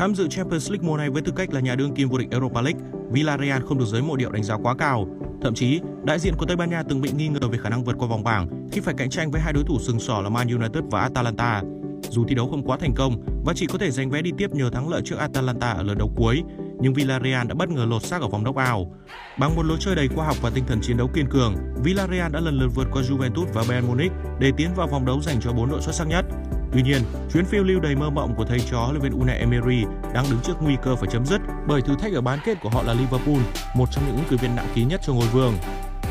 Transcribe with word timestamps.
Tham 0.00 0.14
dự 0.14 0.28
Champions 0.28 0.70
League 0.70 0.88
mùa 0.88 0.96
này 0.96 1.10
với 1.10 1.22
tư 1.22 1.32
cách 1.36 1.52
là 1.52 1.60
nhà 1.60 1.74
đương 1.74 1.94
kim 1.94 2.08
vô 2.08 2.18
địch 2.18 2.30
Europa 2.30 2.60
League, 2.60 2.80
Villarreal 3.10 3.62
không 3.62 3.78
được 3.78 3.84
giới 3.84 4.02
mộ 4.02 4.16
điệu 4.16 4.30
đánh 4.30 4.42
giá 4.42 4.56
quá 4.56 4.74
cao. 4.78 5.06
Thậm 5.42 5.54
chí, 5.54 5.80
đại 6.04 6.18
diện 6.18 6.34
của 6.38 6.46
Tây 6.46 6.56
Ban 6.56 6.70
Nha 6.70 6.82
từng 6.88 7.00
bị 7.00 7.10
nghi 7.12 7.28
ngờ 7.28 7.48
về 7.48 7.58
khả 7.58 7.68
năng 7.68 7.84
vượt 7.84 7.96
qua 7.98 8.08
vòng 8.08 8.24
bảng 8.24 8.68
khi 8.72 8.80
phải 8.80 8.94
cạnh 8.98 9.10
tranh 9.10 9.30
với 9.30 9.40
hai 9.40 9.52
đối 9.52 9.64
thủ 9.64 9.78
sừng 9.80 9.98
sỏ 9.98 10.20
là 10.20 10.28
Man 10.28 10.48
United 10.48 10.84
và 10.90 11.00
Atalanta. 11.00 11.62
Dù 12.10 12.24
thi 12.28 12.34
đấu 12.34 12.48
không 12.48 12.62
quá 12.62 12.76
thành 12.80 12.94
công 12.94 13.22
và 13.44 13.52
chỉ 13.56 13.66
có 13.66 13.78
thể 13.78 13.90
giành 13.90 14.10
vé 14.10 14.22
đi 14.22 14.32
tiếp 14.38 14.50
nhờ 14.50 14.70
thắng 14.70 14.88
lợi 14.88 15.02
trước 15.04 15.16
Atalanta 15.18 15.70
ở 15.70 15.82
lượt 15.82 15.98
đấu 15.98 16.12
cuối, 16.16 16.42
nhưng 16.80 16.94
Villarreal 16.94 17.46
đã 17.46 17.54
bất 17.54 17.68
ngờ 17.68 17.86
lột 17.88 18.02
xác 18.02 18.22
ở 18.22 18.28
vòng 18.28 18.44
knock-out. 18.44 18.86
Bằng 19.38 19.56
một 19.56 19.62
lối 19.62 19.76
chơi 19.80 19.94
đầy 19.94 20.08
khoa 20.08 20.26
học 20.26 20.36
và 20.42 20.50
tinh 20.50 20.64
thần 20.66 20.80
chiến 20.82 20.96
đấu 20.96 21.08
kiên 21.14 21.26
cường, 21.28 21.54
Villarreal 21.84 22.32
đã 22.32 22.40
lần 22.40 22.58
lượt 22.58 22.68
vượt 22.74 22.88
qua 22.92 23.02
Juventus 23.02 23.46
và 23.54 23.64
Bayern 23.68 23.86
Munich 23.86 24.12
để 24.40 24.52
tiến 24.56 24.70
vào 24.76 24.86
vòng 24.86 25.04
đấu 25.04 25.20
dành 25.20 25.40
cho 25.40 25.52
bốn 25.52 25.70
đội 25.70 25.80
xuất 25.80 25.94
sắc 25.94 26.08
nhất. 26.08 26.24
Tuy 26.72 26.82
nhiên, 26.82 27.02
chuyến 27.32 27.44
phiêu 27.44 27.64
lưu 27.64 27.80
đầy 27.80 27.94
mơ 27.94 28.10
mộng 28.10 28.34
của 28.34 28.44
thầy 28.44 28.60
trò 28.60 28.78
huấn 28.78 28.96
luyện 28.96 29.02
viên 29.02 29.20
Unai 29.20 29.38
Emery 29.38 29.84
đang 30.14 30.24
đứng 30.30 30.40
trước 30.40 30.54
nguy 30.60 30.76
cơ 30.82 30.96
phải 30.96 31.08
chấm 31.12 31.26
dứt 31.26 31.40
bởi 31.66 31.82
thử 31.82 31.96
thách 31.96 32.12
ở 32.12 32.20
bán 32.20 32.38
kết 32.44 32.60
của 32.62 32.68
họ 32.68 32.82
là 32.82 32.94
Liverpool, 32.94 33.38
một 33.74 33.88
trong 33.92 34.06
những 34.06 34.16
ứng 34.16 34.24
cử 34.30 34.36
viên 34.36 34.56
nặng 34.56 34.68
ký 34.74 34.84
nhất 34.84 35.00
cho 35.04 35.12
ngôi 35.12 35.26
vương. 35.26 35.54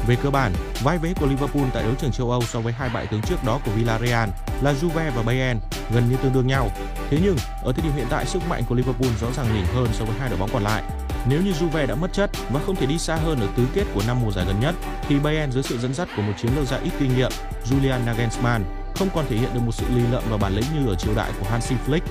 Về 0.07 0.16
cơ 0.23 0.30
bản, 0.30 0.53
vai 0.83 0.97
vế 0.97 1.13
của 1.13 1.25
Liverpool 1.25 1.63
tại 1.73 1.83
đấu 1.83 1.93
trường 1.99 2.11
châu 2.11 2.31
Âu 2.31 2.41
so 2.41 2.59
với 2.59 2.73
hai 2.73 2.89
bại 2.93 3.07
tướng 3.07 3.21
trước 3.21 3.43
đó 3.45 3.59
của 3.66 3.71
Villarreal 3.71 4.30
là 4.61 4.73
Juve 4.73 5.11
và 5.11 5.23
Bayern 5.23 5.59
gần 5.93 6.09
như 6.09 6.16
tương 6.16 6.33
đương 6.33 6.47
nhau. 6.47 6.69
Thế 7.09 7.19
nhưng, 7.23 7.35
ở 7.63 7.73
thời 7.73 7.83
điểm 7.83 7.94
hiện 7.95 8.07
tại 8.09 8.25
sức 8.25 8.41
mạnh 8.49 8.63
của 8.69 8.75
Liverpool 8.75 9.09
rõ 9.21 9.27
ràng 9.31 9.53
nhỉnh 9.53 9.66
hơn 9.66 9.88
so 9.94 10.05
với 10.05 10.16
hai 10.19 10.30
đội 10.30 10.39
bóng 10.39 10.49
còn 10.53 10.63
lại. 10.63 10.83
Nếu 11.30 11.41
như 11.41 11.52
Juve 11.52 11.88
đã 11.88 11.95
mất 11.95 12.13
chất 12.13 12.30
và 12.52 12.59
không 12.66 12.75
thể 12.75 12.85
đi 12.85 12.97
xa 12.97 13.16
hơn 13.16 13.39
ở 13.39 13.47
tứ 13.55 13.63
kết 13.73 13.83
của 13.94 14.02
năm 14.07 14.17
mùa 14.21 14.31
giải 14.31 14.45
gần 14.45 14.59
nhất, 14.59 14.75
thì 15.07 15.19
Bayern 15.19 15.52
dưới 15.52 15.63
sự 15.63 15.77
dẫn 15.77 15.94
dắt 15.94 16.07
của 16.16 16.21
một 16.21 16.33
chiến 16.41 16.52
lược 16.55 16.67
gia 16.67 16.77
ít 16.77 16.91
kinh 16.99 17.16
nghiệm, 17.16 17.31
Julian 17.66 18.05
Nagelsmann, 18.05 18.63
không 18.95 19.07
còn 19.16 19.25
thể 19.29 19.38
hiện 19.38 19.49
được 19.53 19.59
một 19.66 19.71
sự 19.71 19.85
lì 19.95 20.02
lợm 20.11 20.23
và 20.29 20.38
bản 20.38 20.53
lĩnh 20.53 20.66
như 20.75 20.88
ở 20.89 20.95
triều 20.95 21.16
đại 21.16 21.31
của 21.39 21.45
Hansi 21.49 21.75
Flick. 21.88 22.02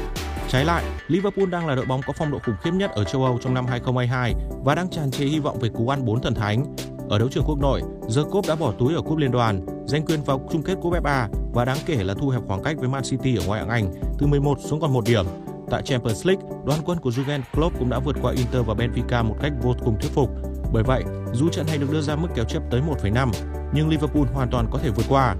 Trái 0.49 0.65
lại, 0.65 0.85
Liverpool 1.09 1.47
đang 1.47 1.67
là 1.67 1.75
đội 1.75 1.87
bóng 1.87 2.01
có 2.07 2.13
phong 2.17 2.31
độ 2.31 2.39
khủng 2.47 2.55
khiếp 2.63 2.71
nhất 2.75 2.91
ở 2.91 3.05
châu 3.05 3.25
Âu 3.25 3.39
trong 3.43 3.55
năm 3.55 3.67
2022 3.67 4.35
và 4.65 4.75
đang 4.75 4.91
tràn 4.91 5.11
trề 5.11 5.25
hy 5.25 5.39
vọng 5.39 5.59
về 5.59 5.69
cú 5.69 5.89
ăn 5.89 6.05
bốn 6.05 6.21
thần 6.21 6.35
thánh. 6.35 6.77
Ở 7.09 7.19
đấu 7.19 7.29
trường 7.29 7.45
quốc 7.47 7.59
nội, 7.59 7.83
The 8.17 8.23
Cop 8.31 8.47
đã 8.49 8.57
bỏ 8.57 8.73
túi 8.79 8.95
ở 8.95 9.03
cúp 9.03 9.19
liên 9.19 9.31
đoàn, 9.31 9.67
giành 9.87 10.07
quyền 10.07 10.25
vào 10.25 10.49
chung 10.53 10.63
kết 10.63 10.75
cúp 10.83 10.93
FA 10.93 11.29
và 11.53 11.65
đáng 11.65 11.79
kể 11.87 12.05
là 12.05 12.15
thu 12.15 12.29
hẹp 12.29 12.43
khoảng 12.47 12.63
cách 12.63 12.77
với 12.79 12.89
Man 12.89 13.03
City 13.03 13.37
ở 13.37 13.43
ngoại 13.47 13.61
hạng 13.61 13.69
Anh 13.69 13.95
từ 14.19 14.27
11 14.27 14.59
xuống 14.61 14.81
còn 14.81 14.93
một 14.93 15.05
điểm. 15.07 15.27
Tại 15.71 15.83
Champions 15.83 16.27
League, 16.27 16.43
đoàn 16.67 16.81
quân 16.85 16.99
của 16.99 17.11
Jurgen 17.11 17.41
Klopp 17.53 17.79
cũng 17.79 17.91
đã 17.91 17.99
vượt 17.99 18.17
qua 18.23 18.33
Inter 18.33 18.67
và 18.67 18.75
Benfica 18.75 19.25
một 19.25 19.37
cách 19.41 19.53
vô 19.63 19.75
cùng 19.85 19.97
thuyết 20.01 20.11
phục. 20.15 20.31
Bởi 20.73 20.83
vậy, 20.83 21.05
dù 21.33 21.49
trận 21.49 21.67
hay 21.67 21.79
được 21.79 21.93
đưa 21.93 22.01
ra 22.01 22.17
mức 22.17 22.29
kèo 22.35 22.45
chấp 22.45 22.63
tới 22.71 22.81
1,5, 23.03 23.31
nhưng 23.73 23.89
Liverpool 23.89 24.25
hoàn 24.35 24.51
toàn 24.51 24.67
có 24.71 24.79
thể 24.79 24.91
vượt 24.91 25.07
qua. 25.09 25.37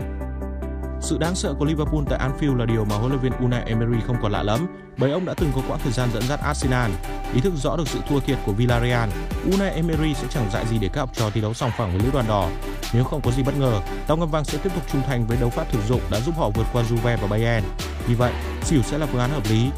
Sự 1.01 1.19
đáng 1.19 1.35
sợ 1.35 1.55
của 1.59 1.65
Liverpool 1.65 2.03
tại 2.11 2.19
Anfield 2.19 2.57
là 2.57 2.65
điều 2.67 2.85
mà 2.85 2.97
huấn 2.97 3.11
luyện 3.11 3.21
viên 3.21 3.33
Unai 3.33 3.63
Emery 3.67 4.01
không 4.07 4.17
còn 4.23 4.33
lạ 4.33 4.43
lắm, 4.43 4.67
bởi 4.97 5.11
ông 5.11 5.25
đã 5.25 5.35
từng 5.35 5.53
có 5.55 5.63
quãng 5.69 5.81
thời 5.83 5.93
gian 5.93 6.09
dẫn 6.13 6.23
dắt 6.23 6.41
Arsenal. 6.41 6.91
Ý 7.35 7.41
thức 7.41 7.53
rõ 7.57 7.77
được 7.77 7.89
sự 7.89 7.99
thua 8.09 8.21
thiệt 8.21 8.39
của 8.47 8.53
Villarreal, 8.53 9.11
Unai 9.53 9.71
Emery 9.71 10.15
sẽ 10.15 10.27
chẳng 10.31 10.51
dại 10.53 10.67
gì 10.67 10.79
để 10.79 10.89
các 10.93 11.01
học 11.01 11.11
trò 11.13 11.31
thi 11.31 11.41
đấu 11.41 11.55
sòng 11.55 11.71
phẳng 11.79 11.93
với 11.93 12.01
lữ 12.01 12.11
đoàn 12.13 12.25
đỏ. 12.29 12.49
Nếu 12.93 13.05
không 13.05 13.21
có 13.21 13.31
gì 13.31 13.43
bất 13.43 13.59
ngờ, 13.59 13.81
tàu 14.07 14.17
ngầm 14.17 14.31
vàng 14.31 14.45
sẽ 14.45 14.59
tiếp 14.59 14.71
tục 14.75 14.83
trung 14.93 15.03
thành 15.07 15.27
với 15.27 15.37
đấu 15.41 15.51
pháp 15.51 15.73
thực 15.73 15.81
dụng 15.89 16.01
đã 16.11 16.21
giúp 16.21 16.35
họ 16.39 16.51
vượt 16.51 16.67
qua 16.73 16.83
Juve 16.83 17.17
và 17.17 17.27
Bayern. 17.27 17.65
Vì 18.07 18.15
vậy, 18.15 18.33
xỉu 18.63 18.83
sẽ 18.83 18.99
là 18.99 19.07
phương 19.07 19.21
án 19.21 19.31
hợp 19.31 19.43
lý 19.51 19.71